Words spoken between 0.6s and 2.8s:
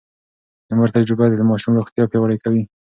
د مور تجربه د ماشوم روغتيا پياوړې کوي.